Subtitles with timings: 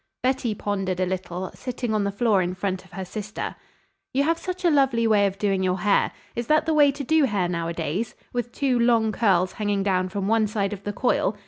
[0.23, 3.55] Betty pondered a little, sitting on the floor in front of her sister.
[4.15, 6.11] "You have such a lovely way of doing your hair.
[6.35, 10.27] Is that the way to do hair nowadays with two long curls hanging down from
[10.27, 11.37] one side of the coil?